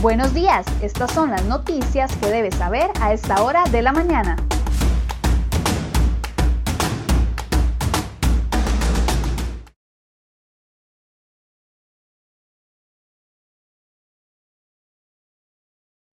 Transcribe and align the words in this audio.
Buenos 0.00 0.32
días, 0.32 0.64
estas 0.80 1.12
son 1.12 1.30
las 1.30 1.44
noticias 1.46 2.16
que 2.18 2.28
debes 2.28 2.54
saber 2.54 2.88
a 3.00 3.12
esta 3.12 3.42
hora 3.42 3.64
de 3.72 3.82
la 3.82 3.92
mañana. 3.92 4.36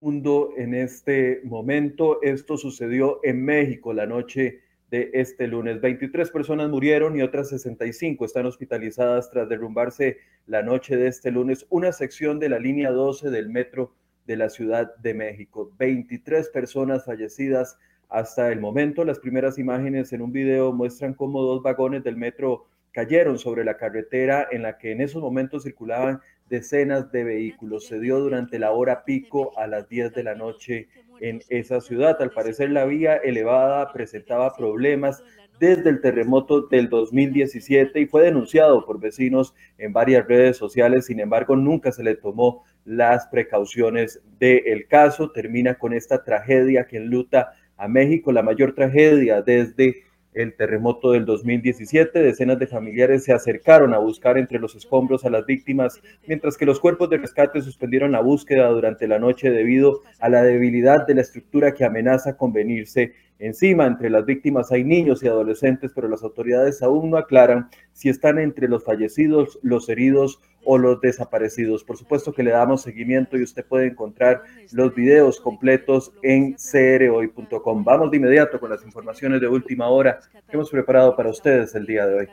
mundo 0.00 0.50
en 0.56 0.74
este 0.74 1.40
momento. 1.44 2.20
Esto 2.22 2.56
sucedió 2.56 3.20
en 3.22 3.44
México 3.44 3.92
la 3.92 4.06
noche 4.06 4.65
de 4.90 5.10
este 5.14 5.46
lunes. 5.46 5.80
23 5.80 6.30
personas 6.30 6.70
murieron 6.70 7.16
y 7.16 7.22
otras 7.22 7.48
65 7.48 8.24
están 8.24 8.46
hospitalizadas 8.46 9.30
tras 9.30 9.48
derrumbarse 9.48 10.18
la 10.46 10.62
noche 10.62 10.96
de 10.96 11.08
este 11.08 11.30
lunes 11.30 11.66
una 11.70 11.92
sección 11.92 12.38
de 12.38 12.48
la 12.48 12.58
línea 12.58 12.90
12 12.90 13.30
del 13.30 13.48
metro 13.48 13.94
de 14.26 14.36
la 14.36 14.48
Ciudad 14.48 14.94
de 14.96 15.14
México. 15.14 15.72
23 15.78 16.48
personas 16.50 17.04
fallecidas 17.04 17.78
hasta 18.08 18.52
el 18.52 18.60
momento. 18.60 19.04
Las 19.04 19.18
primeras 19.18 19.58
imágenes 19.58 20.12
en 20.12 20.22
un 20.22 20.32
video 20.32 20.72
muestran 20.72 21.14
cómo 21.14 21.42
dos 21.42 21.62
vagones 21.62 22.04
del 22.04 22.16
metro 22.16 22.66
cayeron 22.96 23.38
sobre 23.38 23.62
la 23.62 23.76
carretera 23.76 24.48
en 24.50 24.62
la 24.62 24.78
que 24.78 24.90
en 24.90 25.02
esos 25.02 25.20
momentos 25.20 25.64
circulaban 25.64 26.20
decenas 26.48 27.12
de 27.12 27.24
vehículos. 27.24 27.84
Se 27.84 28.00
dio 28.00 28.18
durante 28.18 28.58
la 28.58 28.70
hora 28.70 29.04
pico 29.04 29.52
a 29.58 29.66
las 29.66 29.86
10 29.90 30.14
de 30.14 30.22
la 30.22 30.34
noche 30.34 30.88
en 31.20 31.42
esa 31.50 31.82
ciudad. 31.82 32.16
Al 32.22 32.30
parecer 32.30 32.70
la 32.70 32.86
vía 32.86 33.16
elevada 33.16 33.92
presentaba 33.92 34.56
problemas 34.56 35.22
desde 35.60 35.90
el 35.90 36.00
terremoto 36.00 36.68
del 36.68 36.88
2017 36.88 38.00
y 38.00 38.06
fue 38.06 38.22
denunciado 38.22 38.86
por 38.86 38.98
vecinos 38.98 39.54
en 39.76 39.92
varias 39.92 40.26
redes 40.26 40.56
sociales. 40.56 41.04
Sin 41.04 41.20
embargo, 41.20 41.54
nunca 41.54 41.92
se 41.92 42.02
le 42.02 42.14
tomó 42.14 42.64
las 42.86 43.26
precauciones 43.26 44.22
del 44.38 44.86
caso. 44.88 45.32
Termina 45.32 45.74
con 45.74 45.92
esta 45.92 46.24
tragedia 46.24 46.86
que 46.86 46.96
enluta 46.96 47.52
a 47.76 47.88
México, 47.88 48.32
la 48.32 48.42
mayor 48.42 48.74
tragedia 48.74 49.42
desde 49.42 50.05
el 50.36 50.54
terremoto 50.54 51.12
del 51.12 51.24
2017. 51.24 52.20
Decenas 52.20 52.58
de 52.58 52.66
familiares 52.66 53.24
se 53.24 53.32
acercaron 53.32 53.94
a 53.94 53.98
buscar 53.98 54.36
entre 54.36 54.58
los 54.58 54.74
escombros 54.76 55.24
a 55.24 55.30
las 55.30 55.46
víctimas, 55.46 56.00
mientras 56.26 56.56
que 56.56 56.66
los 56.66 56.78
cuerpos 56.78 57.08
de 57.10 57.16
rescate 57.16 57.62
suspendieron 57.62 58.12
la 58.12 58.20
búsqueda 58.20 58.68
durante 58.68 59.08
la 59.08 59.18
noche 59.18 59.50
debido 59.50 60.02
a 60.20 60.28
la 60.28 60.42
debilidad 60.42 61.06
de 61.06 61.14
la 61.14 61.22
estructura 61.22 61.72
que 61.72 61.84
amenaza 61.84 62.36
con 62.36 62.52
venirse 62.52 63.14
encima. 63.38 63.86
Entre 63.86 64.10
las 64.10 64.24
víctimas 64.24 64.72
hay 64.72 64.84
niños 64.84 65.22
y 65.22 65.28
adolescentes, 65.28 65.92
pero 65.94 66.08
las 66.08 66.22
autoridades 66.22 66.82
aún 66.82 67.10
no 67.10 67.16
aclaran 67.16 67.68
si 67.92 68.08
están 68.08 68.38
entre 68.38 68.68
los 68.68 68.84
fallecidos, 68.84 69.58
los 69.62 69.88
heridos 69.88 70.40
o 70.64 70.78
los 70.78 71.00
desaparecidos. 71.00 71.84
Por 71.84 71.96
supuesto 71.96 72.32
que 72.32 72.42
le 72.42 72.50
damos 72.50 72.82
seguimiento 72.82 73.38
y 73.38 73.42
usted 73.42 73.64
puede 73.64 73.86
encontrar 73.86 74.42
los 74.72 74.94
videos 74.94 75.40
completos 75.40 76.12
en 76.22 76.54
crhoy.com. 76.54 77.84
Vamos 77.84 78.10
de 78.10 78.16
inmediato 78.16 78.58
con 78.58 78.70
las 78.70 78.84
informaciones 78.84 79.40
de 79.40 79.48
última 79.48 79.88
hora 79.88 80.18
que 80.32 80.56
hemos 80.56 80.70
preparado 80.70 81.16
para 81.16 81.30
ustedes 81.30 81.74
el 81.74 81.86
día 81.86 82.06
de 82.06 82.14
hoy. 82.14 82.28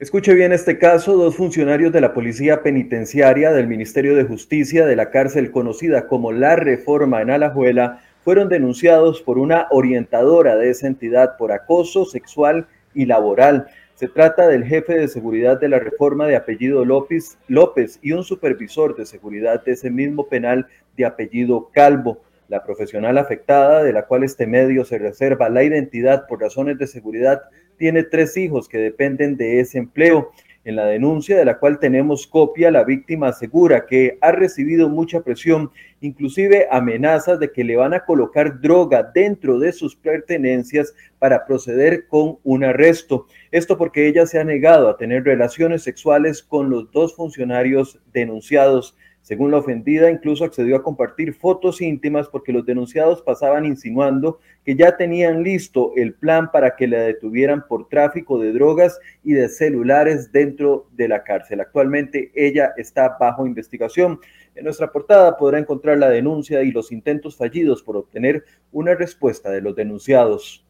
Escuche 0.00 0.32
bien 0.32 0.52
este 0.52 0.78
caso, 0.78 1.16
dos 1.16 1.34
funcionarios 1.34 1.92
de 1.92 2.00
la 2.00 2.14
Policía 2.14 2.62
Penitenciaria 2.62 3.50
del 3.50 3.66
Ministerio 3.66 4.14
de 4.14 4.22
Justicia 4.22 4.86
de 4.86 4.94
la 4.94 5.10
cárcel 5.10 5.50
conocida 5.50 6.06
como 6.06 6.30
La 6.30 6.54
Reforma 6.54 7.20
en 7.20 7.30
Alajuela 7.30 8.00
fueron 8.22 8.48
denunciados 8.48 9.20
por 9.22 9.38
una 9.38 9.66
orientadora 9.72 10.54
de 10.54 10.70
esa 10.70 10.86
entidad 10.86 11.36
por 11.36 11.50
acoso 11.50 12.04
sexual 12.04 12.68
y 12.94 13.06
laboral. 13.06 13.66
Se 13.96 14.06
trata 14.06 14.46
del 14.46 14.64
jefe 14.64 14.94
de 14.94 15.08
seguridad 15.08 15.58
de 15.58 15.68
la 15.68 15.80
reforma 15.80 16.28
de 16.28 16.36
apellido 16.36 16.84
López, 16.84 17.36
López 17.48 17.98
y 18.00 18.12
un 18.12 18.22
supervisor 18.22 18.94
de 18.94 19.04
seguridad 19.04 19.64
de 19.64 19.72
ese 19.72 19.90
mismo 19.90 20.28
penal 20.28 20.68
de 20.96 21.06
apellido 21.06 21.70
Calvo. 21.72 22.22
La 22.46 22.62
profesional 22.62 23.18
afectada, 23.18 23.82
de 23.82 23.92
la 23.92 24.06
cual 24.06 24.22
este 24.22 24.46
medio 24.46 24.84
se 24.84 24.96
reserva 24.96 25.48
la 25.48 25.64
identidad 25.64 26.28
por 26.28 26.40
razones 26.40 26.78
de 26.78 26.86
seguridad, 26.86 27.42
tiene 27.78 28.02
tres 28.02 28.36
hijos 28.36 28.68
que 28.68 28.78
dependen 28.78 29.36
de 29.36 29.60
ese 29.60 29.78
empleo. 29.78 30.32
En 30.64 30.76
la 30.76 30.84
denuncia 30.84 31.38
de 31.38 31.46
la 31.46 31.58
cual 31.58 31.78
tenemos 31.78 32.26
copia, 32.26 32.70
la 32.70 32.84
víctima 32.84 33.28
asegura 33.28 33.86
que 33.86 34.18
ha 34.20 34.32
recibido 34.32 34.90
mucha 34.90 35.22
presión, 35.22 35.70
inclusive 36.02 36.66
amenazas 36.70 37.40
de 37.40 37.52
que 37.52 37.64
le 37.64 37.76
van 37.76 37.94
a 37.94 38.04
colocar 38.04 38.60
droga 38.60 39.02
dentro 39.02 39.58
de 39.58 39.72
sus 39.72 39.96
pertenencias 39.96 40.94
para 41.18 41.46
proceder 41.46 42.06
con 42.06 42.38
un 42.44 42.64
arresto. 42.64 43.26
Esto 43.50 43.78
porque 43.78 44.08
ella 44.08 44.26
se 44.26 44.38
ha 44.38 44.44
negado 44.44 44.90
a 44.90 44.98
tener 44.98 45.24
relaciones 45.24 45.84
sexuales 45.84 46.42
con 46.42 46.68
los 46.68 46.90
dos 46.92 47.16
funcionarios 47.16 47.98
denunciados. 48.12 48.94
Según 49.28 49.50
la 49.50 49.58
ofendida, 49.58 50.10
incluso 50.10 50.42
accedió 50.42 50.76
a 50.76 50.82
compartir 50.82 51.34
fotos 51.34 51.82
íntimas 51.82 52.30
porque 52.30 52.50
los 52.50 52.64
denunciados 52.64 53.20
pasaban 53.20 53.66
insinuando 53.66 54.38
que 54.64 54.74
ya 54.74 54.96
tenían 54.96 55.42
listo 55.42 55.92
el 55.96 56.14
plan 56.14 56.50
para 56.50 56.76
que 56.76 56.88
la 56.88 57.02
detuvieran 57.02 57.66
por 57.68 57.90
tráfico 57.90 58.38
de 58.38 58.54
drogas 58.54 58.98
y 59.22 59.34
de 59.34 59.50
celulares 59.50 60.32
dentro 60.32 60.88
de 60.92 61.08
la 61.08 61.24
cárcel. 61.24 61.60
Actualmente 61.60 62.32
ella 62.34 62.72
está 62.78 63.18
bajo 63.20 63.46
investigación. 63.46 64.18
En 64.54 64.64
nuestra 64.64 64.90
portada 64.90 65.36
podrá 65.36 65.58
encontrar 65.58 65.98
la 65.98 66.08
denuncia 66.08 66.62
y 66.62 66.70
los 66.70 66.90
intentos 66.90 67.36
fallidos 67.36 67.82
por 67.82 67.98
obtener 67.98 68.44
una 68.72 68.94
respuesta 68.94 69.50
de 69.50 69.60
los 69.60 69.76
denunciados. 69.76 70.66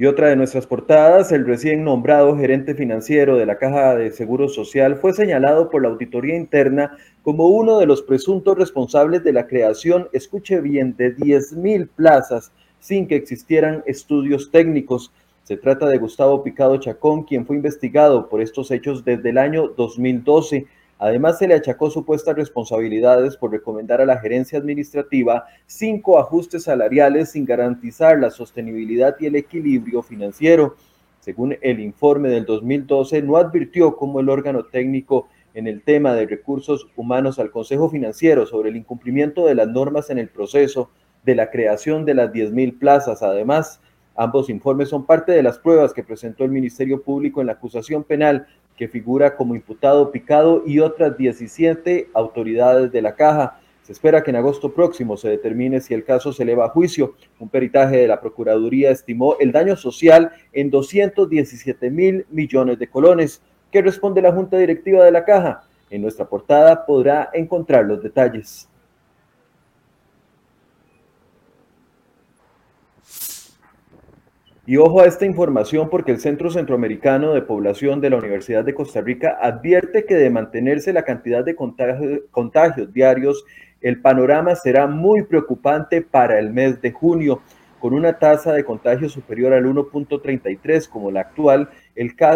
Y 0.00 0.06
otra 0.06 0.28
de 0.28 0.36
nuestras 0.36 0.64
portadas, 0.64 1.32
el 1.32 1.44
recién 1.44 1.82
nombrado 1.82 2.36
gerente 2.38 2.76
financiero 2.76 3.36
de 3.36 3.46
la 3.46 3.58
Caja 3.58 3.96
de 3.96 4.12
Seguro 4.12 4.48
Social 4.48 4.94
fue 4.94 5.12
señalado 5.12 5.70
por 5.70 5.82
la 5.82 5.88
auditoría 5.88 6.36
interna 6.36 6.96
como 7.24 7.48
uno 7.48 7.80
de 7.80 7.86
los 7.86 8.02
presuntos 8.02 8.56
responsables 8.56 9.24
de 9.24 9.32
la 9.32 9.48
creación, 9.48 10.08
escuche 10.12 10.60
bien, 10.60 10.94
de 10.96 11.16
10.000 11.16 11.88
plazas 11.88 12.52
sin 12.78 13.08
que 13.08 13.16
existieran 13.16 13.82
estudios 13.86 14.52
técnicos. 14.52 15.12
Se 15.42 15.56
trata 15.56 15.88
de 15.88 15.98
Gustavo 15.98 16.44
Picado 16.44 16.76
Chacón, 16.76 17.24
quien 17.24 17.44
fue 17.44 17.56
investigado 17.56 18.28
por 18.28 18.40
estos 18.40 18.70
hechos 18.70 19.04
desde 19.04 19.30
el 19.30 19.38
año 19.38 19.66
2012 19.76 20.68
Además, 20.98 21.38
se 21.38 21.46
le 21.46 21.54
achacó 21.54 21.90
supuestas 21.90 22.34
responsabilidades 22.34 23.36
por 23.36 23.52
recomendar 23.52 24.00
a 24.00 24.06
la 24.06 24.18
gerencia 24.18 24.58
administrativa 24.58 25.44
cinco 25.66 26.18
ajustes 26.18 26.64
salariales 26.64 27.30
sin 27.30 27.44
garantizar 27.44 28.18
la 28.18 28.30
sostenibilidad 28.30 29.16
y 29.20 29.26
el 29.26 29.36
equilibrio 29.36 30.02
financiero. 30.02 30.74
Según 31.20 31.56
el 31.60 31.78
informe 31.78 32.28
del 32.30 32.44
2012, 32.46 33.22
no 33.22 33.36
advirtió 33.36 33.96
como 33.96 34.18
el 34.18 34.28
órgano 34.28 34.64
técnico 34.64 35.28
en 35.54 35.68
el 35.68 35.82
tema 35.82 36.14
de 36.14 36.26
recursos 36.26 36.88
humanos 36.96 37.38
al 37.38 37.50
Consejo 37.50 37.88
Financiero 37.88 38.46
sobre 38.46 38.70
el 38.70 38.76
incumplimiento 38.76 39.46
de 39.46 39.54
las 39.54 39.68
normas 39.68 40.10
en 40.10 40.18
el 40.18 40.28
proceso 40.28 40.90
de 41.24 41.34
la 41.34 41.50
creación 41.50 42.04
de 42.04 42.14
las 42.14 42.32
10.000 42.32 42.78
plazas. 42.78 43.22
Además, 43.22 43.80
ambos 44.16 44.50
informes 44.50 44.88
son 44.88 45.06
parte 45.06 45.32
de 45.32 45.42
las 45.42 45.58
pruebas 45.58 45.92
que 45.92 46.02
presentó 46.02 46.44
el 46.44 46.50
Ministerio 46.50 47.02
Público 47.02 47.40
en 47.40 47.48
la 47.48 47.54
acusación 47.54 48.04
penal 48.04 48.46
que 48.78 48.88
figura 48.88 49.34
como 49.36 49.56
imputado 49.56 50.12
Picado 50.12 50.62
y 50.64 50.78
otras 50.78 51.18
17 51.18 52.10
autoridades 52.14 52.92
de 52.92 53.02
la 53.02 53.16
caja. 53.16 53.60
Se 53.82 53.92
espera 53.92 54.22
que 54.22 54.30
en 54.30 54.36
agosto 54.36 54.72
próximo 54.72 55.16
se 55.16 55.28
determine 55.28 55.80
si 55.80 55.94
el 55.94 56.04
caso 56.04 56.32
se 56.32 56.44
eleva 56.44 56.66
a 56.66 56.68
juicio. 56.68 57.14
Un 57.40 57.48
peritaje 57.48 57.96
de 57.96 58.06
la 58.06 58.20
Procuraduría 58.20 58.90
estimó 58.90 59.36
el 59.40 59.50
daño 59.50 59.76
social 59.76 60.30
en 60.52 60.70
217 60.70 61.90
mil 61.90 62.24
millones 62.30 62.78
de 62.78 62.88
colones. 62.88 63.42
¿Qué 63.72 63.82
responde 63.82 64.22
la 64.22 64.32
Junta 64.32 64.56
Directiva 64.58 65.04
de 65.04 65.10
la 65.10 65.24
Caja? 65.24 65.64
En 65.90 66.02
nuestra 66.02 66.28
portada 66.28 66.86
podrá 66.86 67.30
encontrar 67.32 67.84
los 67.84 68.02
detalles. 68.02 68.68
Y 74.68 74.76
ojo 74.76 75.00
a 75.00 75.06
esta 75.06 75.24
información 75.24 75.88
porque 75.88 76.12
el 76.12 76.20
Centro 76.20 76.50
Centroamericano 76.50 77.32
de 77.32 77.40
Población 77.40 78.02
de 78.02 78.10
la 78.10 78.18
Universidad 78.18 78.66
de 78.66 78.74
Costa 78.74 79.00
Rica 79.00 79.38
advierte 79.40 80.04
que 80.04 80.14
de 80.14 80.28
mantenerse 80.28 80.92
la 80.92 81.04
cantidad 81.04 81.42
de 81.42 81.56
contagios 81.56 82.92
diarios, 82.92 83.46
el 83.80 84.02
panorama 84.02 84.54
será 84.56 84.86
muy 84.86 85.22
preocupante 85.22 86.02
para 86.02 86.38
el 86.38 86.52
mes 86.52 86.82
de 86.82 86.92
junio. 86.92 87.40
Con 87.80 87.94
una 87.94 88.18
tasa 88.18 88.52
de 88.52 88.62
contagio 88.62 89.08
superior 89.08 89.54
al 89.54 89.64
1.33 89.64 90.86
como 90.86 91.10
la 91.10 91.20
actual, 91.20 91.70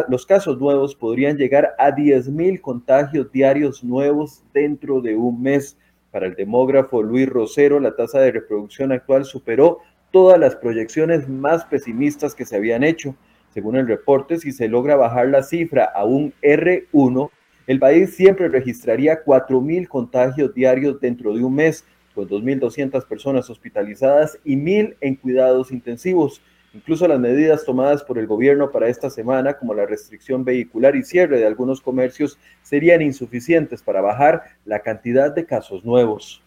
los 0.09 0.25
casos 0.25 0.59
nuevos 0.59 0.95
podrían 0.95 1.37
llegar 1.37 1.75
a 1.79 1.91
10.000 1.91 2.63
contagios 2.63 3.31
diarios 3.31 3.85
nuevos 3.85 4.43
dentro 4.55 5.03
de 5.03 5.17
un 5.17 5.43
mes. 5.43 5.77
Para 6.11 6.27
el 6.27 6.35
demógrafo 6.35 7.03
Luis 7.03 7.29
Rosero, 7.29 7.79
la 7.79 7.95
tasa 7.95 8.21
de 8.21 8.33
reproducción 8.33 8.91
actual 8.91 9.27
superó 9.27 9.81
todas 10.13 10.39
las 10.39 10.55
proyecciones 10.55 11.29
más 11.29 11.65
pesimistas 11.65 12.35
que 12.35 12.45
se 12.45 12.55
habían 12.55 12.85
hecho. 12.85 13.17
Según 13.53 13.77
el 13.77 13.89
reporte, 13.89 14.39
si 14.39 14.53
se 14.53 14.69
logra 14.69 14.95
bajar 14.95 15.29
la 15.29 15.43
cifra 15.43 15.85
a 15.85 16.05
un 16.05 16.33
R1, 16.43 17.31
el 17.67 17.79
país 17.79 18.15
siempre 18.15 18.49
registraría 18.49 19.25
4.000 19.25 19.89
contagios 19.89 20.55
diarios 20.55 21.01
dentro 21.01 21.35
de 21.35 21.43
un 21.43 21.55
mes, 21.55 21.85
con 22.15 22.29
2.200 22.29 23.07
personas 23.07 23.49
hospitalizadas 23.51 24.39
y 24.45 24.57
1.000 24.57 24.97
en 25.01 25.17
cuidados 25.17 25.73
intensivos. 25.73 26.43
Incluso 26.75 27.07
las 27.07 27.21
medidas 27.21 27.65
tomadas 27.65 28.03
por 28.03 28.19
el 28.19 28.27
gobierno 28.27 28.71
para 28.71 28.89
esta 28.89 29.11
semana, 29.11 29.55
como 29.55 29.75
la 29.75 29.87
restricción 29.87 30.45
vehicular 30.45 30.97
y 30.97 31.03
cierre 31.03 31.39
de 31.39 31.47
algunos 31.47 31.81
comercios, 31.81 32.39
serían 32.63 33.03
insuficientes 33.03 33.83
para 33.83 34.01
bajar 34.01 34.43
la 34.65 34.81
cantidad 34.81 35.35
de 35.35 35.45
casos 35.45 35.85
nuevos. 35.85 36.43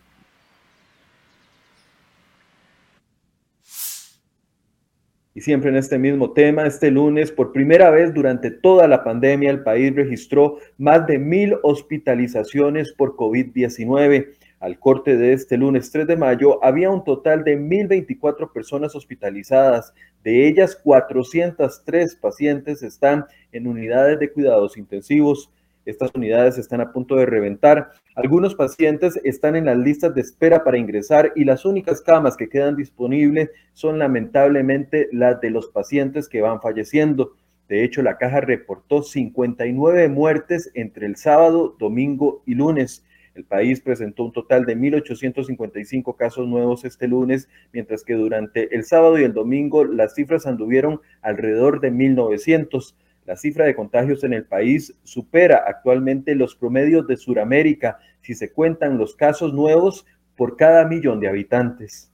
Y 5.38 5.42
siempre 5.42 5.70
en 5.70 5.76
este 5.76 6.00
mismo 6.00 6.32
tema, 6.32 6.66
este 6.66 6.90
lunes, 6.90 7.30
por 7.30 7.52
primera 7.52 7.90
vez 7.90 8.14
durante 8.14 8.52
toda 8.52 8.88
la 8.88 9.04
pandemia, 9.04 9.52
el 9.52 9.64
país 9.64 9.94
registró 9.94 10.60
más 10.78 11.06
de 11.08 11.20
mil 11.20 11.58
hospitalizaciones 11.62 12.94
por 12.94 13.18
COVID-19. 13.18 14.30
Al 14.62 14.80
corte 14.80 15.18
de 15.18 15.34
este 15.34 15.58
lunes 15.58 15.92
3 15.92 16.08
de 16.08 16.16
mayo, 16.16 16.64
había 16.64 16.90
un 16.90 17.04
total 17.04 17.44
de 17.44 17.60
1.024 17.60 18.54
personas 18.54 18.96
hospitalizadas. 18.96 19.94
De 20.24 20.48
ellas, 20.48 20.78
403 20.82 22.16
pacientes 22.16 22.82
están 22.82 23.26
en 23.52 23.68
unidades 23.68 24.18
de 24.20 24.32
cuidados 24.32 24.78
intensivos. 24.78 25.52
Estas 25.86 26.12
unidades 26.16 26.58
están 26.58 26.82
a 26.82 26.92
punto 26.92 27.16
de 27.16 27.28
reventar. 27.28 27.92
Algunos 28.16 28.56
pacientes 28.56 29.20
están 29.24 29.56
en 29.56 29.66
las 29.66 29.78
listas 29.78 30.16
de 30.16 30.22
espera 30.22 30.64
para 30.64 30.80
ingresar 30.80 31.32
y 31.36 31.46
las 31.46 31.64
únicas 31.64 32.02
camas 32.02 32.36
que 32.36 32.50
quedan 32.50 32.76
disponibles 32.76 33.52
son 33.74 34.00
lamentablemente 34.00 35.08
las 35.12 35.40
de 35.42 35.52
los 35.52 35.70
pacientes 35.70 36.28
que 36.28 36.42
van 36.42 36.60
falleciendo. 36.60 37.36
De 37.68 37.84
hecho, 37.84 38.02
la 38.02 38.18
caja 38.18 38.42
reportó 38.42 39.04
59 39.04 40.10
muertes 40.10 40.72
entre 40.74 41.06
el 41.06 41.16
sábado, 41.18 41.76
domingo 41.80 42.42
y 42.46 42.56
lunes. 42.56 43.06
El 43.36 43.44
país 43.44 43.82
presentó 43.82 44.24
un 44.24 44.32
total 44.32 44.66
de 44.66 44.78
1.855 44.78 46.16
casos 46.16 46.48
nuevos 46.48 46.86
este 46.86 47.08
lunes, 47.08 47.50
mientras 47.74 48.04
que 48.04 48.14
durante 48.14 48.74
el 48.74 48.86
sábado 48.86 49.20
y 49.20 49.24
el 49.24 49.34
domingo 49.34 49.84
las 49.84 50.16
cifras 50.16 50.48
anduvieron 50.48 51.02
alrededor 51.22 51.82
de 51.82 51.92
1.900. 51.92 52.96
La 53.26 53.36
cifra 53.36 53.66
de 53.66 53.76
contagios 53.76 54.24
en 54.24 54.34
el 54.34 54.46
país 54.46 54.96
supera 55.04 55.64
actualmente 55.68 56.36
los 56.36 56.56
promedios 56.56 57.08
de 57.08 57.18
Sudamérica 57.18 57.98
si 58.22 58.36
se 58.36 58.52
cuentan 58.52 58.98
los 58.98 59.16
casos 59.16 59.54
nuevos 59.54 60.06
por 60.36 60.58
cada 60.58 60.86
millón 60.86 61.20
de 61.20 61.28
habitantes. 61.28 62.12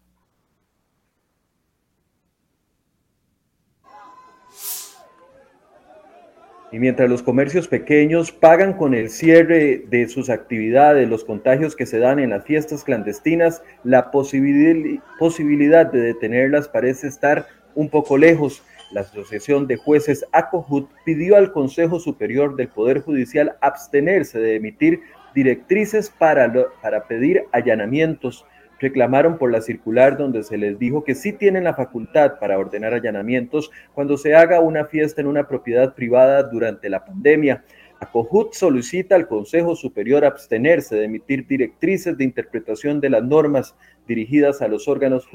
Y 6.71 6.79
mientras 6.79 7.09
los 7.09 7.21
comercios 7.21 7.67
pequeños 7.67 8.31
pagan 8.31 8.71
con 8.71 8.93
el 8.93 9.09
cierre 9.09 9.83
de 9.89 10.07
sus 10.07 10.29
actividades 10.29 11.09
los 11.09 11.25
contagios 11.25 11.75
que 11.75 11.85
se 11.85 11.99
dan 11.99 12.19
en 12.19 12.29
las 12.29 12.45
fiestas 12.45 12.85
clandestinas, 12.85 13.61
la 13.83 14.09
posibilidad 14.09 15.85
de 15.85 15.99
detenerlas 15.99 16.69
parece 16.69 17.07
estar 17.07 17.47
un 17.75 17.89
poco 17.89 18.17
lejos. 18.17 18.63
La 18.91 19.01
Asociación 19.01 19.67
de 19.67 19.77
Jueces 19.77 20.25
ACOJUT 20.33 20.89
pidió 21.05 21.37
al 21.37 21.53
Consejo 21.53 21.99
Superior 21.99 22.57
del 22.57 22.67
Poder 22.67 22.99
Judicial 22.99 23.55
abstenerse 23.61 24.37
de 24.39 24.55
emitir 24.55 25.01
directrices 25.33 26.09
para, 26.09 26.51
para 26.81 27.07
pedir 27.07 27.45
allanamientos. 27.53 28.45
Reclamaron 28.81 29.37
por 29.37 29.49
la 29.49 29.61
circular 29.61 30.17
donde 30.17 30.43
se 30.43 30.57
les 30.57 30.77
dijo 30.77 31.05
que 31.05 31.15
sí 31.15 31.31
tienen 31.31 31.63
la 31.63 31.73
facultad 31.73 32.37
para 32.39 32.59
ordenar 32.59 32.93
allanamientos 32.93 33.71
cuando 33.93 34.17
se 34.17 34.35
haga 34.35 34.59
una 34.59 34.85
fiesta 34.85 35.21
en 35.21 35.27
una 35.27 35.47
propiedad 35.47 35.95
privada 35.95 36.43
durante 36.43 36.89
la 36.89 37.05
pandemia. 37.05 37.63
ACOJUT 38.01 38.55
solicita 38.55 39.15
al 39.15 39.27
Consejo 39.27 39.75
Superior 39.75 40.25
abstenerse 40.25 40.95
de 40.95 41.05
emitir 41.05 41.47
directrices 41.47 42.17
de 42.17 42.23
interpretación 42.25 42.99
de 42.99 43.11
las 43.11 43.23
normas 43.23 43.75
dirigidas 44.07 44.61
a 44.61 44.67
los 44.67 44.87
órganos 44.87 45.27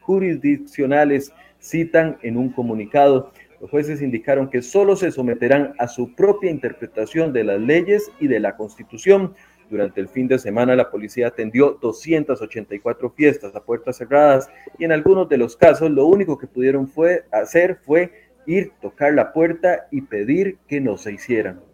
jurisdiccionales 0.00 1.32
citan 1.60 2.18
en 2.22 2.36
un 2.36 2.50
comunicado. 2.50 3.32
Los 3.60 3.70
jueces 3.70 4.02
indicaron 4.02 4.50
que 4.50 4.62
solo 4.62 4.96
se 4.96 5.10
someterán 5.10 5.74
a 5.78 5.88
su 5.88 6.14
propia 6.14 6.50
interpretación 6.50 7.32
de 7.32 7.44
las 7.44 7.60
leyes 7.60 8.10
y 8.20 8.28
de 8.28 8.40
la 8.40 8.56
Constitución. 8.56 9.34
Durante 9.70 10.00
el 10.00 10.08
fin 10.08 10.28
de 10.28 10.38
semana, 10.38 10.76
la 10.76 10.90
policía 10.90 11.28
atendió 11.28 11.78
284 11.80 13.10
fiestas 13.10 13.54
a 13.54 13.64
puertas 13.64 13.98
cerradas 13.98 14.48
y 14.78 14.84
en 14.84 14.92
algunos 14.92 15.28
de 15.28 15.36
los 15.36 15.56
casos 15.56 15.90
lo 15.90 16.06
único 16.06 16.38
que 16.38 16.46
pudieron 16.46 16.88
fue 16.88 17.24
hacer 17.32 17.76
fue 17.84 18.12
ir, 18.46 18.72
tocar 18.80 19.12
la 19.12 19.32
puerta 19.32 19.88
y 19.90 20.00
pedir 20.02 20.58
que 20.66 20.80
no 20.80 20.96
se 20.96 21.12
hicieran. 21.12 21.67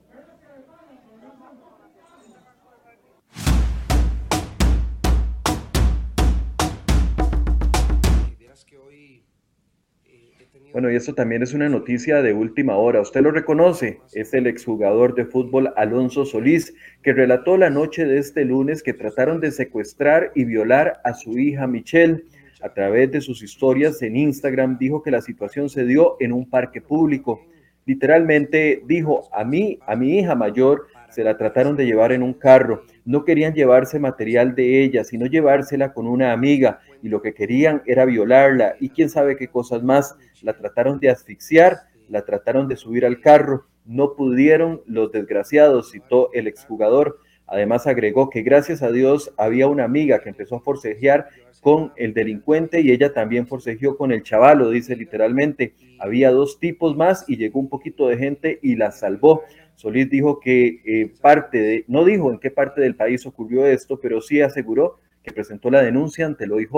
Bueno, 10.75 10.91
y 10.91 10.97
esto 10.97 11.15
también 11.15 11.41
es 11.41 11.55
una 11.55 11.69
noticia 11.69 12.21
de 12.21 12.33
última 12.33 12.77
hora. 12.77 13.01
Usted 13.01 13.23
lo 13.23 13.31
reconoce, 13.31 14.01
es 14.13 14.35
el 14.35 14.49
exjugador 14.49 15.15
de 15.15 15.25
fútbol 15.25 15.73
Alonso 15.77 16.25
Solís, 16.25 16.75
que 17.01 17.13
relató 17.13 17.57
la 17.57 17.71
noche 17.71 18.05
de 18.07 18.19
este 18.19 18.45
lunes 18.45 18.83
que 18.83 18.93
trataron 18.93 19.39
de 19.39 19.53
secuestrar 19.53 20.33
y 20.35 20.45
violar 20.45 20.95
a 21.05 21.15
su 21.15 21.39
hija 21.39 21.69
Michelle. 21.69 22.25
A 22.61 22.71
través 22.71 23.13
de 23.13 23.21
sus 23.21 23.41
historias 23.45 24.03
en 24.03 24.17
Instagram 24.17 24.77
dijo 24.77 25.01
que 25.01 25.13
la 25.13 25.21
situación 25.21 25.69
se 25.69 25.85
dio 25.85 26.17
en 26.19 26.33
un 26.33 26.51
parque 26.51 26.81
público. 26.81 27.47
Literalmente 27.87 28.83
dijo, 28.85 29.29
a 29.33 29.45
mí, 29.45 29.79
a 29.87 29.95
mi 29.95 30.19
hija 30.19 30.35
mayor, 30.35 30.89
se 31.09 31.23
la 31.23 31.39
trataron 31.39 31.77
de 31.77 31.87
llevar 31.87 32.11
en 32.11 32.25
un 32.25 32.33
carro. 32.35 32.83
No 33.05 33.25
querían 33.25 33.55
llevarse 33.55 34.01
material 34.01 34.57
de 34.57 34.83
ella, 34.83 35.05
sino 35.05 35.27
llevársela 35.27 35.93
con 35.93 36.09
una 36.09 36.33
amiga 36.33 36.81
y 37.05 37.11
lo 37.11 37.21
que 37.21 37.35
querían 37.35 37.83
era 37.85 38.07
violarla 38.07 38.77
y 38.81 38.89
quién 38.89 39.11
sabe 39.11 39.37
qué 39.37 39.49
cosas 39.49 39.83
más. 39.83 40.17
La 40.41 40.57
trataron 40.57 40.99
de 41.01 41.11
asfixiar, 41.11 41.81
la 42.09 42.25
trataron 42.25 42.67
de 42.67 42.77
subir 42.77 43.05
al 43.05 43.21
carro, 43.21 43.67
no 43.85 44.15
pudieron 44.15 44.81
los 44.87 45.13
desgraciados, 45.13 45.93
citó 45.93 46.33
el 46.33 46.47
exjugador. 46.47 47.19
Además 47.47 47.87
agregó 47.87 48.31
que 48.31 48.41
gracias 48.41 48.83
a 48.83 48.91
Dios 48.91 49.35
había 49.37 49.69
una 49.69 49.85
amiga 49.85 50.21
que 50.21 50.31
empezó 50.31 50.57
a 50.57 50.61
forcejear 50.61 51.29
con 51.61 51.93
el 51.97 52.15
delincuente 52.15 52.81
y 52.81 52.91
ella 52.91 53.13
también 53.13 53.47
forcejeó 53.47 53.99
con 53.99 54.11
el 54.11 54.23
chavalo, 54.23 54.71
dice 54.71 54.97
literalmente. 54.97 55.75
Había 55.99 56.31
dos 56.31 56.59
tipos 56.59 56.97
más 56.97 57.27
y 57.29 57.37
llegó 57.37 57.61
un 57.61 57.69
poquito 57.69 58.09
de 58.09 58.17
gente 58.17 58.59
y 58.63 58.77
la 58.77 58.93
salvó. 58.93 59.43
Solís 59.75 60.09
dijo 60.09 60.41
que 60.41 60.81
eh, 60.87 61.13
parte 61.21 61.59
de, 61.59 61.85
no 61.87 62.07
dijo 62.07 62.33
en 62.33 62.39
qué 62.39 62.51
parte 62.51 62.81
del 62.81 62.97
país 62.97 63.27
ocurrió 63.27 63.67
esto, 63.67 64.01
pero 64.01 64.23
sí 64.23 64.41
aseguró 64.41 65.01
que 65.25 65.33
presentó 65.33 65.71
la 65.71 65.83
denuncia 65.83 66.27
ante 66.27 66.45
el 66.45 66.53
OIJ. 66.53 66.71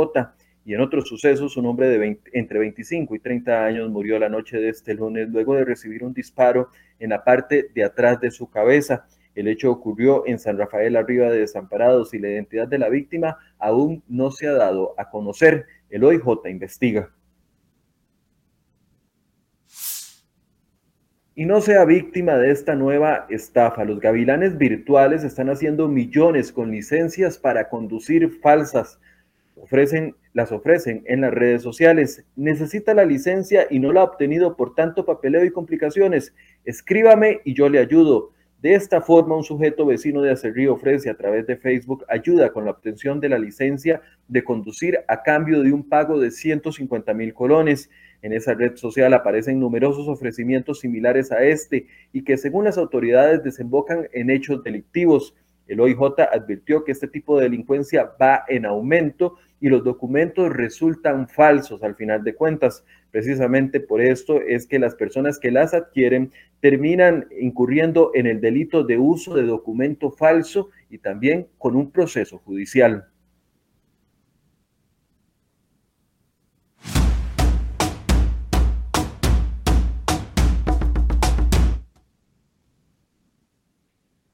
Y 0.65 0.75
en 0.75 0.81
otros 0.81 1.09
sucesos, 1.09 1.57
un 1.57 1.67
hombre 1.67 1.89
de 1.89 2.19
entre 2.33 2.59
25 2.59 3.15
y 3.15 3.19
30 3.19 3.65
años 3.65 3.91
murió 3.91 4.19
la 4.19 4.29
noche 4.29 4.59
de 4.59 4.71
este 4.71 4.95
lunes 4.95 5.29
luego 5.29 5.55
de 5.55 5.65
recibir 5.65 6.03
un 6.03 6.15
disparo 6.15 6.71
en 6.99 7.11
la 7.11 7.23
parte 7.23 7.71
de 7.75 7.85
atrás 7.85 8.21
de 8.21 8.31
su 8.31 8.49
cabeza. 8.49 9.07
El 9.35 9.49
hecho 9.49 9.71
ocurrió 9.71 10.27
en 10.27 10.39
San 10.39 10.57
Rafael 10.57 10.97
arriba 10.97 11.29
de 11.31 11.41
Desamparados 11.41 12.15
y 12.15 12.19
la 12.19 12.31
identidad 12.31 12.67
de 12.67 12.79
la 12.79 12.89
víctima 12.89 13.37
aún 13.59 14.03
no 14.09 14.31
se 14.31 14.47
ha 14.47 14.53
dado 14.53 14.95
a 14.97 15.11
conocer. 15.11 15.67
El 15.91 16.05
OIJ 16.05 16.49
investiga. 16.49 17.11
Y 21.39 21.45
no 21.45 21.61
sea 21.61 21.85
víctima 21.85 22.39
de 22.39 22.51
esta 22.51 22.75
nueva 22.75 23.27
estafa. 23.29 23.85
Los 23.85 24.01
gavilanes 24.01 24.57
virtuales 24.57 25.23
están 25.23 25.51
haciendo 25.51 25.87
millones 25.87 26.51
con 26.51 26.71
licencias 26.71 27.37
para 27.37 27.69
conducir 27.69 28.41
falsas. 28.41 28.99
Ofrecen, 29.55 30.15
las 30.33 30.51
ofrecen 30.51 31.03
en 31.05 31.21
las 31.21 31.35
redes 31.35 31.61
sociales. 31.61 32.25
Necesita 32.37 32.95
la 32.95 33.05
licencia 33.05 33.67
y 33.69 33.81
no 33.81 33.93
la 33.93 34.01
ha 34.01 34.05
obtenido 34.05 34.57
por 34.57 34.75
tanto 34.75 35.05
papeleo 35.05 35.45
y 35.45 35.51
complicaciones. 35.51 36.35
Escríbame 36.65 37.43
y 37.45 37.53
yo 37.53 37.69
le 37.69 37.81
ayudo. 37.81 38.31
De 38.63 38.73
esta 38.73 39.03
forma, 39.03 39.37
un 39.37 39.45
sujeto 39.45 39.85
vecino 39.85 40.23
de 40.23 40.31
Acerrí 40.31 40.67
ofrece 40.67 41.11
a 41.11 41.17
través 41.17 41.47
de 41.47 41.59
Facebook 41.59 42.07
ayuda 42.09 42.51
con 42.51 42.65
la 42.65 42.71
obtención 42.71 43.21
de 43.21 43.29
la 43.29 43.39
licencia 43.39 44.01
de 44.27 44.43
conducir 44.43 45.01
a 45.07 45.23
cambio 45.23 45.63
de 45.63 45.73
un 45.73 45.87
pago 45.87 46.19
de 46.19 46.31
150 46.31 47.13
mil 47.13 47.35
colones. 47.35 47.91
En 48.27 48.33
esa 48.33 48.55
red 48.55 48.75
social 48.75 49.15
aparecen 49.15 49.61
numerosos 49.61 50.09
ofrecimientos 50.09 50.81
similares 50.81 51.31
a 51.31 51.45
este 51.45 51.87
y 52.13 52.25
que 52.25 52.37
según 52.37 52.65
las 52.65 52.77
autoridades 52.77 53.45
desembocan 53.45 54.09
en 54.13 54.31
hechos 54.31 54.65
delictivos. 54.65 55.37
El 55.69 55.79
OIJ 55.79 56.23
advirtió 56.33 56.83
que 56.83 56.91
este 56.91 57.07
tipo 57.07 57.39
de 57.39 57.45
delincuencia 57.45 58.11
va 58.21 58.43
en 58.49 58.67
aumento 58.67 59.37
y 59.61 59.69
los 59.69 59.85
documentos 59.85 60.53
resultan 60.53 61.29
falsos 61.29 61.85
al 61.85 61.95
final 61.95 62.25
de 62.25 62.35
cuentas. 62.35 62.85
Precisamente 63.13 63.79
por 63.79 64.01
esto 64.01 64.41
es 64.41 64.67
que 64.67 64.81
las 64.81 64.97
personas 64.97 65.39
que 65.39 65.53
las 65.53 65.73
adquieren 65.73 66.33
terminan 66.59 67.29
incurriendo 67.41 68.11
en 68.13 68.27
el 68.27 68.41
delito 68.41 68.83
de 68.83 68.99
uso 68.99 69.37
de 69.37 69.45
documento 69.45 70.11
falso 70.11 70.71
y 70.91 70.99
también 70.99 71.47
con 71.59 71.77
un 71.77 71.93
proceso 71.93 72.39
judicial. 72.39 73.07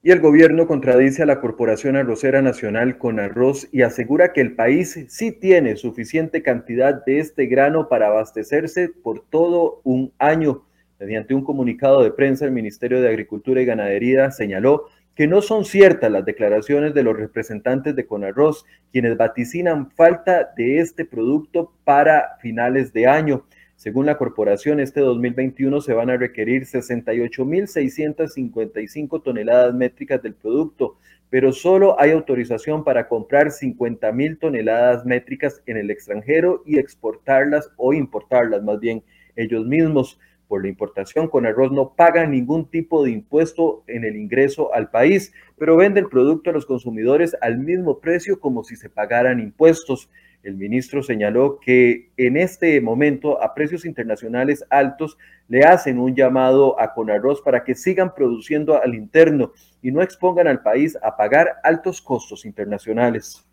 Y 0.05 0.11
el 0.11 0.19
gobierno 0.19 0.67
contradice 0.67 1.23
a 1.23 1.25
la 1.25 1.39
Corporación 1.39 1.95
Arrocera 1.95 2.41
Nacional 2.41 2.97
con 2.97 3.21
arroz 3.21 3.69
y 3.71 3.83
asegura 3.83 4.33
que 4.33 4.41
el 4.41 4.53
país 4.53 5.05
sí 5.07 5.31
tiene 5.31 5.77
suficiente 5.77 6.43
cantidad 6.43 7.05
de 7.05 7.19
este 7.19 7.45
grano 7.45 7.87
para 7.87 8.07
abastecerse 8.07 8.89
por 8.89 9.23
todo 9.29 9.79
un 9.85 10.11
año. 10.19 10.65
Mediante 10.99 11.33
un 11.33 11.45
comunicado 11.45 12.03
de 12.03 12.11
prensa, 12.11 12.43
el 12.43 12.51
Ministerio 12.51 12.99
de 12.99 13.07
Agricultura 13.07 13.61
y 13.61 13.65
Ganadería 13.65 14.29
señaló 14.31 14.87
que 15.15 15.25
no 15.25 15.41
son 15.41 15.63
ciertas 15.63 16.11
las 16.11 16.25
declaraciones 16.25 16.93
de 16.93 17.03
los 17.03 17.15
representantes 17.15 17.95
de 17.95 18.05
Conarroz, 18.05 18.65
quienes 18.91 19.15
vaticinan 19.15 19.89
falta 19.91 20.51
de 20.57 20.79
este 20.79 21.05
producto 21.05 21.71
para 21.85 22.35
finales 22.41 22.91
de 22.91 23.07
año. 23.07 23.45
Según 23.83 24.05
la 24.05 24.17
corporación, 24.17 24.79
este 24.79 25.01
2021 25.01 25.81
se 25.81 25.91
van 25.91 26.09
a 26.09 26.15
requerir 26.15 26.63
68.655 26.63 29.21
toneladas 29.21 29.75
métricas 29.75 30.23
del 30.23 30.35
producto, 30.35 30.95
pero 31.29 31.51
solo 31.51 31.99
hay 31.99 32.11
autorización 32.11 32.85
para 32.85 33.09
comprar 33.09 33.47
50.000 33.47 34.39
toneladas 34.39 35.05
métricas 35.05 35.61
en 35.65 35.75
el 35.75 35.91
extranjero 35.91 36.63
y 36.65 36.79
exportarlas 36.79 37.71
o 37.75 37.91
importarlas 37.91 38.63
más 38.63 38.79
bien 38.79 39.03
ellos 39.35 39.65
mismos. 39.65 40.17
Por 40.47 40.61
la 40.61 40.69
importación 40.69 41.27
con 41.27 41.45
arroz 41.45 41.73
no 41.73 41.93
pagan 41.93 42.31
ningún 42.31 42.69
tipo 42.69 43.03
de 43.03 43.11
impuesto 43.11 43.83
en 43.87 44.05
el 44.05 44.15
ingreso 44.15 44.73
al 44.73 44.91
país, 44.91 45.33
pero 45.57 45.75
vende 45.75 45.99
el 45.99 46.07
producto 46.07 46.51
a 46.51 46.53
los 46.53 46.65
consumidores 46.65 47.35
al 47.41 47.57
mismo 47.57 47.99
precio 47.99 48.39
como 48.39 48.63
si 48.63 48.77
se 48.77 48.89
pagaran 48.89 49.41
impuestos. 49.41 50.09
El 50.43 50.55
ministro 50.55 51.01
señaló 51.01 51.57
que 51.59 52.11
en 52.17 52.35
este 52.35 52.79
momento 52.81 53.41
a 53.41 53.53
precios 53.53 53.85
internacionales 53.85 54.65
altos 54.69 55.17
le 55.47 55.63
hacen 55.63 55.97
un 55.97 56.15
llamado 56.15 56.79
a 56.79 56.93
Conarroz 56.93 57.41
para 57.41 57.63
que 57.63 57.75
sigan 57.75 58.13
produciendo 58.13 58.81
al 58.81 58.93
interno 58.93 59.53
y 59.81 59.91
no 59.91 60.01
expongan 60.01 60.47
al 60.47 60.61
país 60.61 60.97
a 61.01 61.15
pagar 61.15 61.55
altos 61.63 62.01
costos 62.01 62.45
internacionales. 62.45 63.45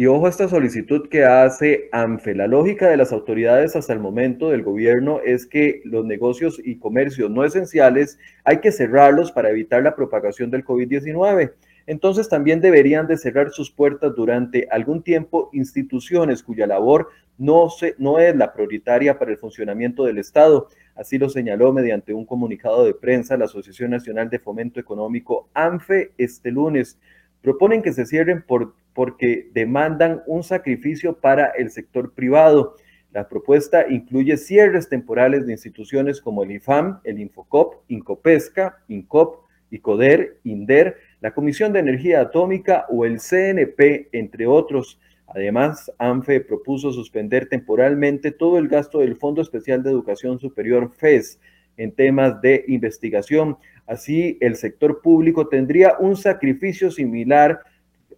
Y 0.00 0.06
ojo 0.06 0.24
a 0.24 0.30
esta 0.30 0.48
solicitud 0.48 1.10
que 1.10 1.26
hace 1.26 1.90
ANFE. 1.92 2.34
La 2.34 2.46
lógica 2.46 2.88
de 2.88 2.96
las 2.96 3.12
autoridades 3.12 3.76
hasta 3.76 3.92
el 3.92 3.98
momento 3.98 4.48
del 4.48 4.62
gobierno 4.62 5.20
es 5.22 5.44
que 5.44 5.82
los 5.84 6.06
negocios 6.06 6.58
y 6.64 6.78
comercios 6.78 7.30
no 7.30 7.44
esenciales 7.44 8.18
hay 8.44 8.60
que 8.60 8.72
cerrarlos 8.72 9.30
para 9.30 9.50
evitar 9.50 9.82
la 9.82 9.94
propagación 9.94 10.50
del 10.50 10.64
COVID-19. 10.64 11.52
Entonces 11.86 12.30
también 12.30 12.62
deberían 12.62 13.08
de 13.08 13.18
cerrar 13.18 13.50
sus 13.50 13.70
puertas 13.70 14.14
durante 14.16 14.66
algún 14.70 15.02
tiempo 15.02 15.50
instituciones 15.52 16.42
cuya 16.42 16.66
labor 16.66 17.10
no, 17.36 17.68
no 17.98 18.18
es 18.18 18.34
la 18.34 18.54
prioritaria 18.54 19.18
para 19.18 19.32
el 19.32 19.36
funcionamiento 19.36 20.04
del 20.04 20.16
Estado. 20.16 20.68
Así 20.94 21.18
lo 21.18 21.28
señaló 21.28 21.74
mediante 21.74 22.14
un 22.14 22.24
comunicado 22.24 22.86
de 22.86 22.94
prensa 22.94 23.36
la 23.36 23.44
Asociación 23.44 23.90
Nacional 23.90 24.30
de 24.30 24.38
Fomento 24.38 24.80
Económico 24.80 25.50
ANFE 25.52 26.12
este 26.16 26.50
lunes. 26.50 26.98
Proponen 27.42 27.82
que 27.82 27.92
se 27.92 28.06
cierren 28.06 28.42
por 28.42 28.74
porque 28.94 29.48
demandan 29.52 30.22
un 30.26 30.42
sacrificio 30.42 31.18
para 31.18 31.46
el 31.46 31.70
sector 31.70 32.12
privado. 32.12 32.76
La 33.12 33.28
propuesta 33.28 33.86
incluye 33.88 34.36
cierres 34.36 34.88
temporales 34.88 35.46
de 35.46 35.52
instituciones 35.52 36.20
como 36.20 36.42
el 36.42 36.52
IFAM, 36.52 37.00
el 37.04 37.18
Infocop, 37.18 37.82
Incopesca, 37.88 38.82
Incop, 38.88 39.44
ICODER, 39.70 40.38
INDER, 40.44 40.96
la 41.20 41.32
Comisión 41.32 41.72
de 41.72 41.80
Energía 41.80 42.20
Atómica 42.20 42.86
o 42.88 43.04
el 43.04 43.20
CNP, 43.20 44.08
entre 44.12 44.46
otros. 44.46 45.00
Además, 45.26 45.92
ANFE 45.98 46.40
propuso 46.40 46.92
suspender 46.92 47.48
temporalmente 47.48 48.32
todo 48.32 48.58
el 48.58 48.68
gasto 48.68 48.98
del 48.98 49.16
Fondo 49.16 49.40
Especial 49.42 49.82
de 49.82 49.90
Educación 49.90 50.40
Superior 50.40 50.90
FES 50.92 51.38
en 51.76 51.92
temas 51.92 52.40
de 52.40 52.64
investigación. 52.68 53.56
Así, 53.86 54.38
el 54.40 54.56
sector 54.56 55.00
público 55.02 55.48
tendría 55.48 55.96
un 55.98 56.16
sacrificio 56.16 56.90
similar 56.90 57.60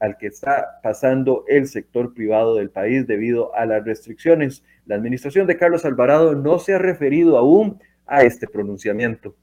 al 0.00 0.18
que 0.18 0.26
está 0.26 0.80
pasando 0.82 1.44
el 1.46 1.68
sector 1.68 2.12
privado 2.12 2.56
del 2.56 2.70
país 2.70 3.06
debido 3.06 3.54
a 3.54 3.64
las 3.66 3.84
restricciones. 3.84 4.64
La 4.84 4.96
administración 4.96 5.46
de 5.46 5.56
Carlos 5.56 5.84
Alvarado 5.84 6.34
no 6.34 6.58
se 6.58 6.74
ha 6.74 6.78
referido 6.78 7.38
aún 7.38 7.78
a 8.06 8.22
este 8.22 8.48
pronunciamiento. 8.48 9.36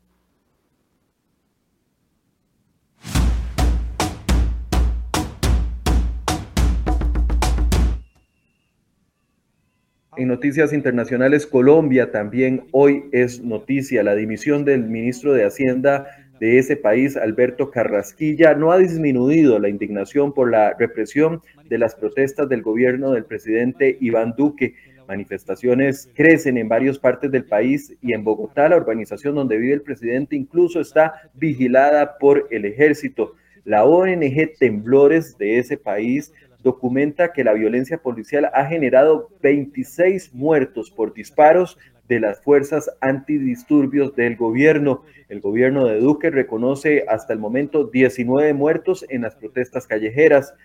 En 10.20 10.28
noticias 10.28 10.74
internacionales, 10.74 11.48
Colombia 11.48 12.12
también 12.12 12.66
hoy 12.74 13.06
es 13.14 13.42
noticia. 13.42 14.04
La 14.04 14.16
dimisión 14.16 14.66
del 14.66 14.84
ministro 14.84 15.32
de 15.32 15.46
Hacienda 15.46 16.08
de 16.42 16.58
ese 16.58 16.76
país, 16.76 17.16
Alberto 17.16 17.72
Carrasquilla, 17.72 18.54
no 18.54 18.74
ha 18.74 18.80
disminuido 18.80 19.60
la 19.60 19.70
indignación 19.70 20.34
por 20.34 20.52
la 20.52 20.74
represión 20.78 21.42
de 21.70 21.78
las 21.78 21.96
protestas 21.96 22.50
del 22.50 22.64
gobierno 22.64 23.14
del 23.14 23.24
presidente 23.24 23.98
Iván 24.02 24.34
Duque. 24.38 24.76
Manifestaciones 25.08 26.10
crecen 26.14 26.58
en 26.58 26.68
varias 26.68 27.00
partes 27.00 27.32
del 27.32 27.46
país 27.46 27.96
y 28.02 28.12
en 28.12 28.26
Bogotá, 28.26 28.68
la 28.68 28.76
urbanización 28.76 29.36
donde 29.36 29.58
vive 29.58 29.76
el 29.76 29.84
presidente, 29.84 30.36
incluso 30.36 30.82
está 30.82 31.14
vigilada 31.34 32.18
por 32.18 32.46
el 32.52 32.66
ejército. 32.66 33.36
La 33.64 33.86
ONG 33.86 34.58
Temblores 34.60 35.38
de 35.38 35.60
ese 35.60 35.78
país 35.78 36.34
documenta 36.64 37.32
que 37.32 37.44
la 37.44 37.54
violencia 37.54 37.98
policial 38.00 38.50
ha 38.54 38.66
generado 38.66 39.30
26 39.42 40.34
muertos 40.34 40.92
por 40.92 41.14
disparos 41.14 41.78
de 42.10 42.20
las 42.20 42.42
fuerzas 42.42 42.90
antidisturbios 43.02 44.16
del 44.16 44.36
gobierno. 44.36 45.04
El 45.30 45.42
gobierno 45.42 45.86
de 45.86 46.00
Duque 46.00 46.32
reconoce 46.32 47.06
hasta 47.08 47.34
el 47.34 47.40
momento 47.40 47.86
19 47.86 48.54
muertos 48.54 49.06
en 49.10 49.22
las 49.22 49.36
protestas 49.36 49.86
callejeras. 49.86 50.56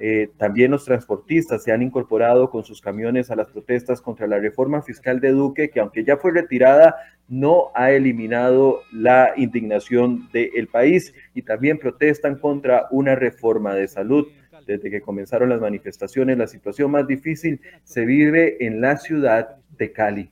Eh, 0.00 0.30
también 0.38 0.72
los 0.72 0.84
transportistas 0.84 1.62
se 1.62 1.70
han 1.70 1.82
incorporado 1.82 2.50
con 2.50 2.64
sus 2.64 2.80
camiones 2.80 3.30
a 3.30 3.36
las 3.36 3.48
protestas 3.48 4.00
contra 4.00 4.26
la 4.26 4.38
reforma 4.38 4.82
fiscal 4.82 5.20
de 5.20 5.30
Duque, 5.30 5.70
que 5.70 5.78
aunque 5.78 6.04
ya 6.04 6.16
fue 6.16 6.32
retirada, 6.32 6.96
no 7.28 7.70
ha 7.74 7.92
eliminado 7.92 8.80
la 8.92 9.34
indignación 9.36 10.28
del 10.32 10.68
país 10.68 11.14
y 11.34 11.42
también 11.42 11.78
protestan 11.78 12.38
contra 12.38 12.86
una 12.90 13.14
reforma 13.14 13.74
de 13.74 13.88
salud. 13.88 14.26
Desde 14.66 14.90
que 14.90 15.00
comenzaron 15.00 15.48
las 15.48 15.60
manifestaciones, 15.60 16.38
la 16.38 16.46
situación 16.46 16.90
más 16.90 17.06
difícil 17.06 17.60
se 17.84 18.04
vive 18.04 18.64
en 18.66 18.80
la 18.80 18.96
ciudad 18.96 19.56
de 19.76 19.92
Cali. 19.92 20.30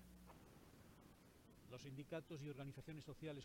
Y 2.42 2.48
organizaciones 2.48 3.04
sociales 3.04 3.44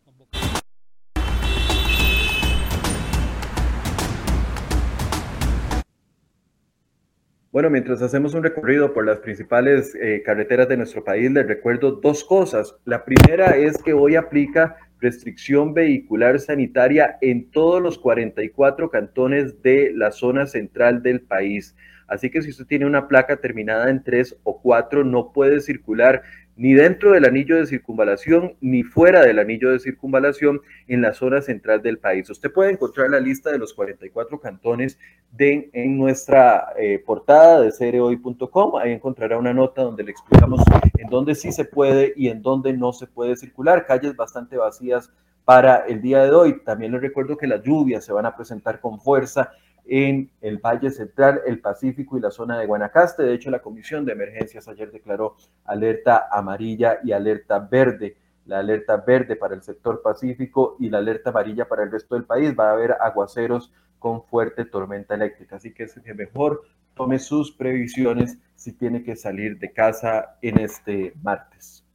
Bueno, 7.49 7.69
mientras 7.69 8.01
hacemos 8.01 8.33
un 8.33 8.43
recorrido 8.43 8.93
por 8.93 9.05
las 9.05 9.19
principales 9.19 9.95
eh, 9.95 10.21
carreteras 10.25 10.67
de 10.67 10.75
nuestro 10.75 11.05
país, 11.05 11.31
les 11.31 11.47
recuerdo 11.47 11.91
dos 11.91 12.25
cosas. 12.25 12.75
La 12.83 13.05
primera 13.05 13.55
es 13.55 13.81
que 13.81 13.93
hoy 13.93 14.17
aplica 14.17 14.75
restricción 14.99 15.73
vehicular 15.73 16.41
sanitaria 16.41 17.17
en 17.21 17.49
todos 17.49 17.81
los 17.81 17.97
44 17.99 18.89
cantones 18.89 19.61
de 19.61 19.93
la 19.95 20.11
zona 20.11 20.45
central 20.45 21.01
del 21.01 21.21
país. 21.21 21.73
Así 22.07 22.29
que 22.29 22.41
si 22.41 22.49
usted 22.49 22.65
tiene 22.65 22.85
una 22.85 23.07
placa 23.07 23.37
terminada 23.37 23.89
en 23.89 24.03
3 24.03 24.39
o 24.43 24.61
4, 24.61 25.05
no 25.05 25.31
puede 25.31 25.61
circular 25.61 26.23
ni 26.57 26.73
dentro 26.73 27.11
del 27.11 27.25
anillo 27.25 27.55
de 27.55 27.67
circunvalación 27.67 28.55
ni 28.61 28.83
fuera 28.83 29.21
del 29.21 29.39
anillo 29.39 29.71
de 29.71 29.79
circunvalación 29.79 30.59
en 30.87 31.01
la 31.01 31.13
zona 31.13 31.41
central 31.41 31.81
del 31.81 31.99
país. 31.99 32.29
Usted 32.29 32.51
puede 32.51 32.71
encontrar 32.71 33.09
la 33.09 33.19
lista 33.19 33.51
de 33.51 33.59
los 33.59 33.73
44 33.73 34.39
cantones 34.39 34.97
en 35.37 35.97
nuestra 35.97 36.73
eh, 36.77 37.01
portada 37.05 37.61
de 37.61 37.71
cereoy.com. 37.71 38.75
Ahí 38.77 38.91
encontrará 38.91 39.37
una 39.37 39.53
nota 39.53 39.83
donde 39.83 40.03
le 40.03 40.11
explicamos 40.11 40.61
en 40.97 41.09
dónde 41.09 41.35
sí 41.35 41.51
se 41.51 41.65
puede 41.65 42.13
y 42.15 42.29
en 42.29 42.41
dónde 42.41 42.73
no 42.73 42.91
se 42.91 43.05
puede 43.07 43.37
circular. 43.37 43.85
Calles 43.85 44.15
bastante 44.15 44.57
vacías 44.57 45.11
para 45.45 45.85
el 45.85 46.01
día 46.01 46.23
de 46.23 46.31
hoy. 46.31 46.61
También 46.65 46.91
les 46.91 47.01
recuerdo 47.01 47.37
que 47.37 47.47
las 47.47 47.61
lluvias 47.61 48.03
se 48.03 48.13
van 48.13 48.25
a 48.25 48.35
presentar 48.35 48.81
con 48.81 48.99
fuerza 48.99 49.51
en 49.89 50.29
el 50.41 50.57
Valle 50.57 50.91
Central, 50.91 51.41
el 51.45 51.59
Pacífico 51.59 52.17
y 52.17 52.21
la 52.21 52.31
zona 52.31 52.57
de 52.57 52.65
Guanacaste. 52.65 53.23
De 53.23 53.33
hecho, 53.33 53.49
la 53.49 53.61
Comisión 53.61 54.05
de 54.05 54.13
Emergencias 54.13 54.67
ayer 54.67 54.91
declaró 54.91 55.35
alerta 55.65 56.27
amarilla 56.31 56.99
y 57.03 57.11
alerta 57.11 57.59
verde. 57.59 58.17
La 58.45 58.59
alerta 58.59 58.97
verde 58.97 59.35
para 59.35 59.55
el 59.55 59.61
sector 59.61 60.01
Pacífico 60.01 60.77
y 60.79 60.89
la 60.89 60.99
alerta 60.99 61.31
amarilla 61.31 61.67
para 61.67 61.83
el 61.83 61.91
resto 61.91 62.15
del 62.15 62.25
país. 62.25 62.53
Va 62.57 62.69
a 62.69 62.73
haber 62.73 62.93
aguaceros 62.99 63.73
con 63.99 64.23
fuerte 64.23 64.65
tormenta 64.65 65.15
eléctrica. 65.15 65.57
Así 65.57 65.73
que 65.73 65.83
es 65.83 65.97
mejor 66.15 66.61
tome 66.95 67.19
sus 67.19 67.51
previsiones 67.51 68.37
si 68.55 68.73
tiene 68.73 69.03
que 69.03 69.15
salir 69.15 69.59
de 69.59 69.71
casa 69.71 70.37
en 70.41 70.59
este 70.59 71.13
martes. 71.21 71.86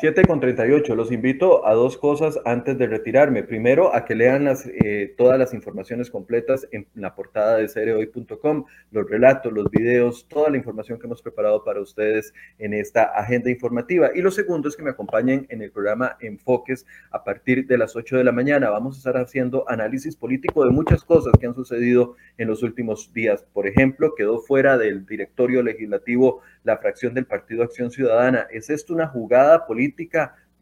7 0.00 0.22
con 0.26 0.38
38. 0.38 0.94
Los 0.94 1.10
invito 1.10 1.66
a 1.66 1.74
dos 1.74 1.98
cosas 1.98 2.38
antes 2.44 2.78
de 2.78 2.86
retirarme. 2.86 3.42
Primero, 3.42 3.92
a 3.92 4.04
que 4.04 4.14
lean 4.14 4.44
las, 4.44 4.64
eh, 4.64 5.12
todas 5.18 5.36
las 5.40 5.52
informaciones 5.54 6.08
completas 6.08 6.68
en 6.70 6.86
la 6.94 7.16
portada 7.16 7.56
de 7.56 7.68
cereoy.com, 7.68 8.64
los 8.92 9.10
relatos, 9.10 9.52
los 9.52 9.68
videos, 9.72 10.28
toda 10.28 10.50
la 10.50 10.56
información 10.56 11.00
que 11.00 11.06
hemos 11.06 11.20
preparado 11.20 11.64
para 11.64 11.80
ustedes 11.80 12.32
en 12.60 12.74
esta 12.74 13.06
agenda 13.06 13.50
informativa. 13.50 14.10
Y 14.14 14.22
lo 14.22 14.30
segundo 14.30 14.68
es 14.68 14.76
que 14.76 14.84
me 14.84 14.90
acompañen 14.90 15.48
en 15.48 15.62
el 15.62 15.72
programa 15.72 16.16
Enfoques 16.20 16.86
a 17.10 17.24
partir 17.24 17.66
de 17.66 17.76
las 17.76 17.96
8 17.96 18.18
de 18.18 18.24
la 18.24 18.30
mañana. 18.30 18.70
Vamos 18.70 18.94
a 18.94 18.98
estar 18.98 19.16
haciendo 19.16 19.68
análisis 19.68 20.14
político 20.14 20.64
de 20.64 20.70
muchas 20.70 21.02
cosas 21.02 21.32
que 21.40 21.48
han 21.48 21.56
sucedido 21.56 22.14
en 22.36 22.46
los 22.46 22.62
últimos 22.62 23.12
días. 23.12 23.44
Por 23.52 23.66
ejemplo, 23.66 24.14
quedó 24.14 24.38
fuera 24.38 24.78
del 24.78 25.06
directorio 25.06 25.60
legislativo 25.60 26.40
la 26.62 26.76
fracción 26.76 27.14
del 27.14 27.26
Partido 27.26 27.64
Acción 27.64 27.90
Ciudadana. 27.90 28.46
¿Es 28.52 28.70
esto 28.70 28.94
una 28.94 29.08
jugada 29.08 29.66
política 29.66 29.87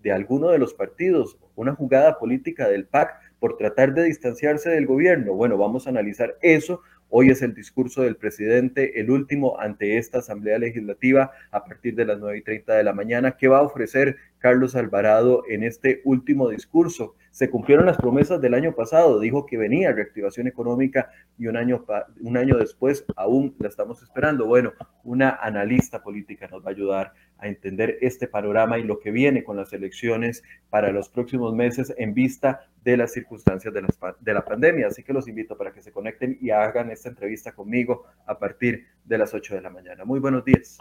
de 0.02 0.12
alguno 0.12 0.50
de 0.50 0.59
los 0.59 0.75
partidos, 0.75 1.38
una 1.56 1.75
jugada 1.75 2.18
política 2.18 2.68
del 2.68 2.87
PAC 2.87 3.14
por 3.38 3.56
tratar 3.56 3.95
de 3.95 4.04
distanciarse 4.04 4.71
del 4.71 4.87
gobierno? 4.87 5.35
Bueno, 5.35 5.59
vamos 5.59 5.87
a 5.87 5.90
analizar 5.90 6.37
eso. 6.42 6.83
Hoy 7.09 7.30
es 7.30 7.40
el 7.40 7.54
discurso 7.54 8.02
del 8.02 8.16
presidente, 8.16 9.00
el 9.00 9.11
último 9.11 9.61
ante 9.61 9.97
esta 9.97 10.18
Asamblea 10.18 10.59
Legislativa 10.59 11.30
a 11.52 11.64
partir 11.64 11.95
de 11.95 12.04
las 12.04 12.18
9 12.18 12.38
y 12.38 12.42
30 12.42 12.75
de 12.75 12.83
la 12.83 12.92
mañana. 12.92 13.37
¿Qué 13.37 13.47
va 13.47 13.59
a 13.59 13.62
ofrecer 13.62 14.16
Carlos 14.38 14.75
Alvarado 14.75 15.45
en 15.49 15.62
este 15.62 16.00
último 16.04 16.49
discurso? 16.49 17.14
Se 17.30 17.49
cumplieron 17.49 17.87
las 17.87 17.97
promesas 17.97 18.40
del 18.40 18.54
año 18.54 18.75
pasado, 18.75 19.21
dijo 19.21 19.47
que 19.47 19.56
venía 19.56 19.92
reactivación 19.92 20.49
económica 20.49 21.11
y 21.38 21.47
un 21.47 21.56
año, 21.56 21.85
un 22.23 22.37
año 22.37 22.56
después 22.56 23.04
aún 23.14 23.54
la 23.61 23.68
estamos 23.68 24.02
esperando. 24.02 24.47
Bueno, 24.47 24.73
una 25.04 25.30
analista 25.30 26.02
política 26.02 26.49
nos 26.49 26.64
va 26.64 26.71
a 26.71 26.75
ayudar 26.75 27.12
a 27.38 27.49
entender 27.49 27.99
este 28.00 28.26
panorama 28.26 28.78
y 28.78 28.83
lo 28.83 28.99
que 28.99 29.11
viene 29.11 29.45
con 29.45 29.57
las 29.57 29.73
elecciones 29.73 30.43
para 30.71 30.90
los 30.90 31.09
próximos 31.09 31.55
meses 31.55 31.95
en 31.99 32.14
vista 32.14 32.69
de 32.85 32.97
las 32.97 33.12
circunstancias 33.12 33.73
de 33.75 33.83
la, 33.83 33.88
de 34.21 34.35
la 34.35 34.45
pandemia. 34.45 34.87
Así 34.87 35.02
que 35.02 35.12
los 35.12 35.28
invito 35.28 35.57
para 35.57 35.73
que 35.73 35.83
se 35.83 35.93
conecten 35.93 36.38
y 36.40 36.50
hagan 36.50 36.90
esta 36.90 37.09
entrevista 37.09 37.52
conmigo 37.52 38.05
a 38.26 38.38
partir 38.38 38.87
de 39.05 39.19
las 39.19 39.35
8 39.35 39.57
de 39.57 39.61
la 39.61 39.71
mañana. 39.71 40.05
Muy 40.05 40.21
buenos 40.21 40.45
días. 40.45 40.78